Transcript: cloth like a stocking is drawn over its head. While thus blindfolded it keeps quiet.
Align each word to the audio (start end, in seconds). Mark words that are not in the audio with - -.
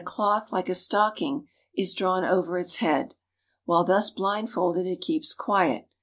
cloth 0.03 0.51
like 0.51 0.67
a 0.67 0.73
stocking 0.73 1.47
is 1.77 1.93
drawn 1.93 2.25
over 2.25 2.57
its 2.57 2.77
head. 2.77 3.13
While 3.65 3.83
thus 3.83 4.09
blindfolded 4.09 4.87
it 4.87 4.99
keeps 5.01 5.35
quiet. 5.35 5.87